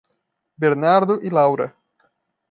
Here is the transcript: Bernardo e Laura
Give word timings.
Bernardo 0.57 1.19
e 1.21 1.29
Laura 1.29 1.75